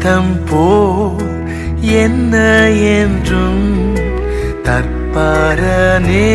[0.00, 0.64] சித்தம் போ
[2.02, 2.34] என்ன
[2.98, 3.64] என்றும்
[4.66, 6.28] தற்பாரனே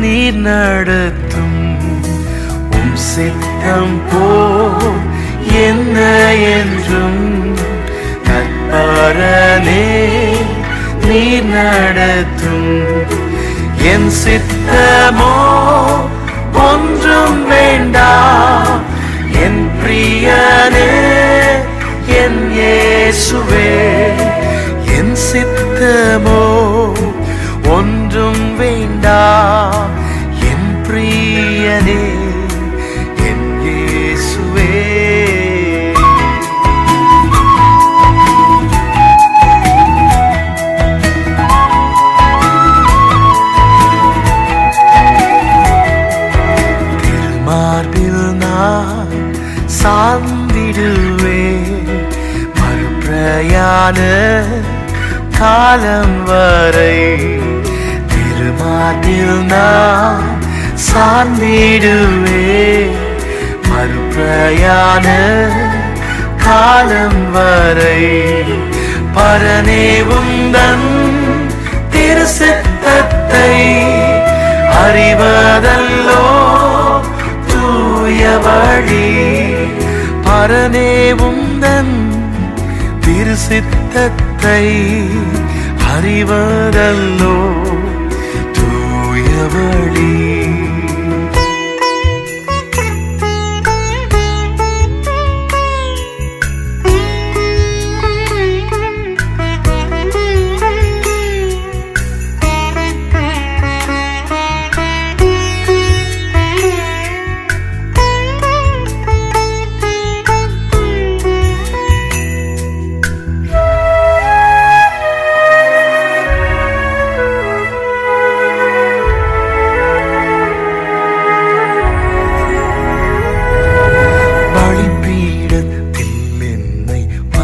[0.00, 1.62] நீர் நடத்தும்.
[2.78, 4.26] உம் சித்தம் போ
[5.62, 5.98] என்ன
[6.56, 7.24] என்றும்
[8.28, 9.88] தற்பாரனே
[11.08, 12.70] நீர் நடத்தும்.
[13.92, 15.34] என் சித்தமோ
[16.68, 18.82] ஒன்றும் வேண்டாம்
[19.44, 20.90] என் பிரியனே
[22.20, 23.68] என் இயேசுவே
[24.96, 26.40] என் சித்தமோ
[55.38, 56.98] காலம் வரை
[58.12, 60.28] திருமாட்டில் நான்
[60.88, 62.58] சார்ந்திடுவே.
[63.68, 65.06] மறுபிரயாண
[66.44, 68.02] காலம் வரை
[69.16, 69.84] பரனே
[70.16, 70.88] உந்தன்
[71.92, 73.54] திருசித்தத்தை
[74.82, 76.24] அறிவதல்லோ
[77.50, 79.08] தூய வழி.
[80.26, 81.51] பரனே உந்தன்
[83.32, 84.64] திரு சித்தத்தை
[85.92, 87.36] அறிவதல்லோ
[88.56, 90.41] தூயவழி.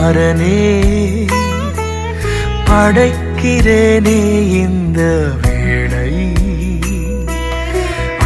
[0.00, 0.56] என்னை
[2.68, 4.18] படைக்கிறேனே
[4.60, 5.00] இந்த
[5.42, 6.10] வேளை.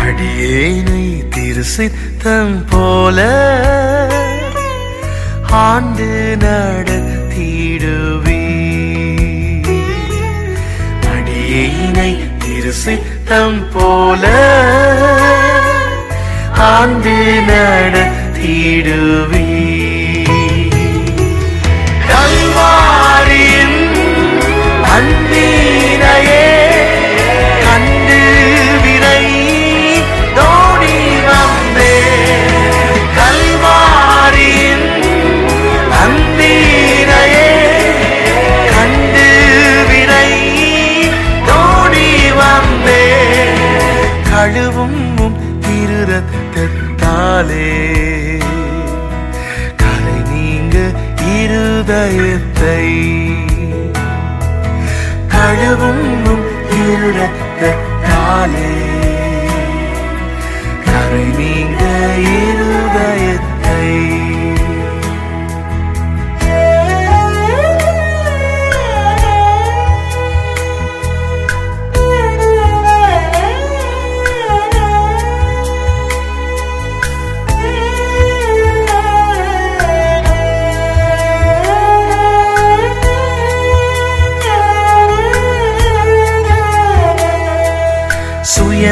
[0.02, 3.18] அடியேனை திருசித்தம் போல
[5.62, 6.08] ஆண்டு
[6.44, 8.42] நடத்திடுவே
[11.12, 12.10] அடியேனை
[12.44, 14.24] திருசித்தம் போல
[16.70, 17.16] ஆண்டு
[17.50, 19.46] நடத்திடுவே
[51.82, 52.82] இருதயத்தை
[55.32, 56.46] கழுவும் உம்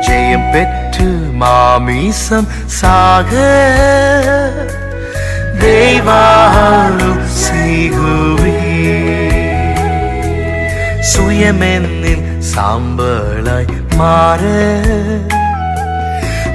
[0.06, 1.08] ജയം പെറ്റു
[1.42, 2.44] മാമീസം
[2.80, 3.34] സാഗ
[5.64, 7.12] ദൈവാളു
[7.44, 8.58] സീകുവേ
[11.12, 12.22] സുയമെന്നിൻ
[12.54, 14.58] സാമ്പളായി മാറ്.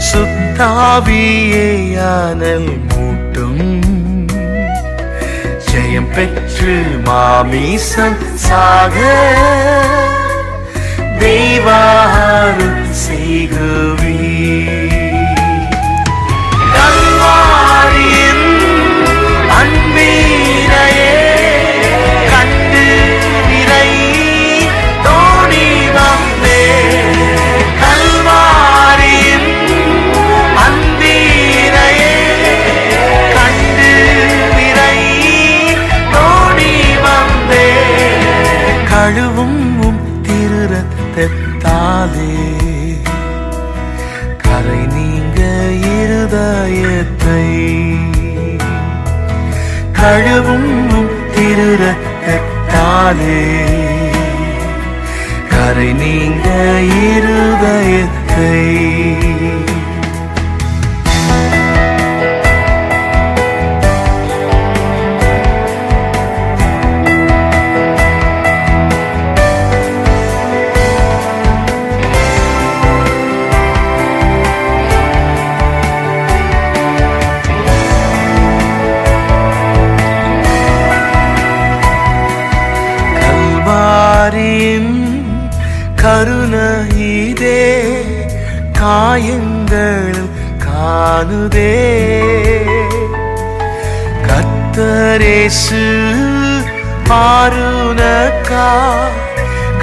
[0.01, 3.79] சுத்தாவியானல் மூட்டும்.
[5.71, 8.97] ஜெயம் பெற்று மாமீசம் சாக.
[11.19, 14.30] தெய்வாரும் செய்குவே
[50.01, 50.71] கழுவும்
[51.35, 52.39] திருரத்தாலே
[55.53, 56.49] கரை நீங்க
[57.09, 58.55] இருதயத்தை.
[84.31, 84.97] கல்வாரியின்
[86.01, 87.63] கருணையிதே
[88.79, 90.21] காயங்கள்
[90.65, 91.73] காணுதே.
[94.29, 95.83] கத்தரேசு
[97.09, 98.69] பாருனக்கா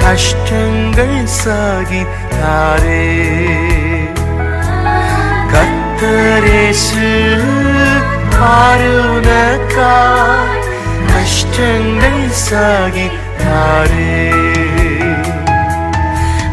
[0.02, 3.06] கஷ்டங்கள் சாகித்தாரே.
[5.54, 7.08] கத்தரேசு
[8.38, 9.94] பாருனக்கா
[11.14, 13.27] கஷ்டங்கள் சாகித்தாரே.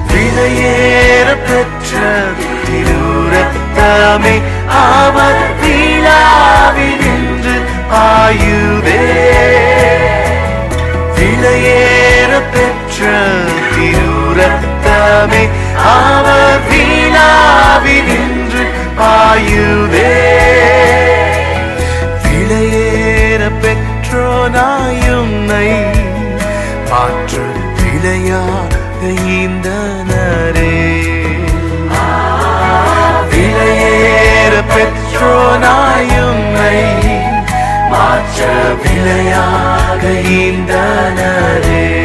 [0.10, 1.92] விலையேற பெற்ற
[2.66, 4.36] திருரத்தமே
[4.82, 7.56] அவர் விழாவில் நின்று
[8.02, 9.02] ஆயுதே
[11.18, 13.00] விலையேற பெற்ற
[13.76, 15.44] திருரத்தமே
[15.94, 18.64] அவர் விழாவில் நின்று
[19.12, 20.15] ஆயுதே
[38.48, 40.74] மாற்ற இந்த
[41.18, 42.05] நரே